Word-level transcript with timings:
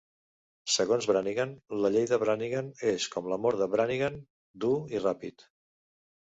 Segons 0.75 1.07
Brannigan, 1.11 1.53
"la 1.83 1.91
Llei 1.97 2.09
de 2.13 2.19
Brannigan 2.25 2.73
és 2.93 3.07
com 3.17 3.29
l'amor 3.35 3.61
de 3.63 3.71
Brannigan: 3.77 4.21
dur 4.67 4.75
i 4.99 5.07
ràpid". 5.07 5.49